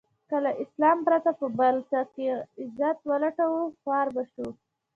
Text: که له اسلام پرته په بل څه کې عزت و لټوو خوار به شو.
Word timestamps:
که 0.29 0.35
له 0.45 0.51
اسلام 0.63 0.97
پرته 1.07 1.31
په 1.39 1.45
بل 1.59 1.75
څه 1.89 1.99
کې 2.13 2.25
عزت 2.63 2.97
و 3.07 3.11
لټوو 3.23 3.61
خوار 3.81 4.07
به 4.15 4.23
شو. 4.31 4.47